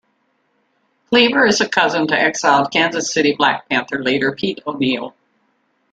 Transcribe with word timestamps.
Cleaver 1.09 1.45
is 1.45 1.61
a 1.61 1.69
cousin 1.69 2.07
to 2.07 2.17
exiled 2.19 2.71
Kansas 2.71 3.13
City 3.13 3.33
Black 3.37 3.69
Panther 3.69 4.03
leader 4.03 4.31
Pete 4.31 4.59
O'Neal. 4.65 5.13